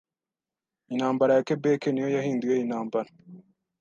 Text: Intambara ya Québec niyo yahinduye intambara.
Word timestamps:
Intambara 0.93 1.31
ya 1.35 1.45
Québec 1.47 1.81
niyo 1.89 2.09
yahinduye 2.15 2.55
intambara. 2.59 3.09